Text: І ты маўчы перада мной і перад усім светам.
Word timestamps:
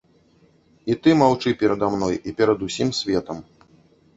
І 0.93 0.95
ты 1.01 1.09
маўчы 1.21 1.53
перада 1.61 1.91
мной 1.97 2.15
і 2.33 2.33
перад 2.41 2.65
усім 2.69 2.89
светам. 3.03 3.37